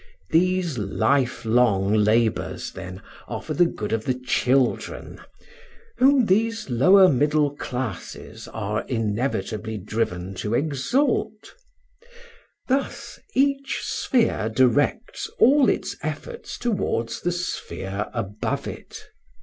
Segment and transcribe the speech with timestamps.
[0.31, 5.21] These life long labors, then, are for the good of the children,
[5.97, 11.53] whom these lower middle classes are inevitably driven to exalt.
[12.67, 19.05] Thus each sphere directs all its efforts towards the sphere above it.